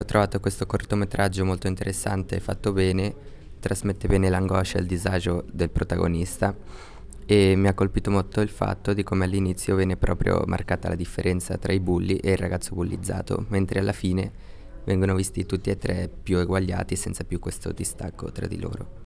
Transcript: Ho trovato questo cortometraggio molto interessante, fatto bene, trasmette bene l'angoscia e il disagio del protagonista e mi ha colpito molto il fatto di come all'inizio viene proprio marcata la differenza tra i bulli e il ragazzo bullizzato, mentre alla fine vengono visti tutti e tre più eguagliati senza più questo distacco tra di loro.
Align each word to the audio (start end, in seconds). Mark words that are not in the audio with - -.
Ho 0.00 0.06
trovato 0.06 0.38
questo 0.38 0.64
cortometraggio 0.64 1.44
molto 1.44 1.66
interessante, 1.66 2.38
fatto 2.38 2.72
bene, 2.72 3.12
trasmette 3.58 4.06
bene 4.06 4.30
l'angoscia 4.30 4.78
e 4.78 4.82
il 4.82 4.86
disagio 4.86 5.44
del 5.50 5.70
protagonista 5.70 6.56
e 7.26 7.56
mi 7.56 7.66
ha 7.66 7.74
colpito 7.74 8.08
molto 8.08 8.40
il 8.40 8.48
fatto 8.48 8.92
di 8.92 9.02
come 9.02 9.24
all'inizio 9.24 9.74
viene 9.74 9.96
proprio 9.96 10.44
marcata 10.46 10.88
la 10.88 10.94
differenza 10.94 11.58
tra 11.58 11.72
i 11.72 11.80
bulli 11.80 12.16
e 12.18 12.30
il 12.30 12.38
ragazzo 12.38 12.76
bullizzato, 12.76 13.46
mentre 13.48 13.80
alla 13.80 13.90
fine 13.90 14.30
vengono 14.84 15.16
visti 15.16 15.44
tutti 15.44 15.68
e 15.68 15.76
tre 15.76 16.08
più 16.08 16.38
eguagliati 16.38 16.94
senza 16.94 17.24
più 17.24 17.40
questo 17.40 17.72
distacco 17.72 18.30
tra 18.30 18.46
di 18.46 18.60
loro. 18.60 18.88